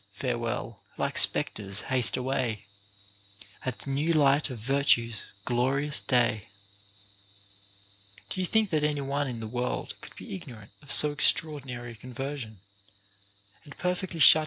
[0.13, 2.65] farewell, like spectres haste away,
[3.63, 6.47] At the new light of virtue's glorious day;
[7.33, 11.91] * do you think that any one in the world could be ignorant of so extraordinary
[11.91, 12.61] a conversion,
[13.63, 14.39] and perfectly shut his * Eurip.